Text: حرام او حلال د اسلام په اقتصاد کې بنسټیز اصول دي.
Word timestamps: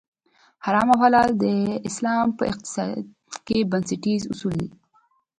حرام 0.65 0.87
او 0.93 0.97
حلال 1.03 1.29
د 1.43 1.45
اسلام 1.89 2.27
په 2.37 2.43
اقتصاد 2.51 3.03
کې 3.45 3.57
بنسټیز 3.71 4.21
اصول 4.33 4.55
دي. 4.61 4.69